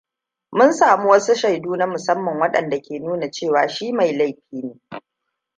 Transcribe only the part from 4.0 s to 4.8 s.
laifi ne.